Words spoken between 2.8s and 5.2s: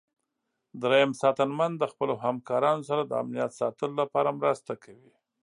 سره د امنیت ساتلو لپاره مرسته کوي.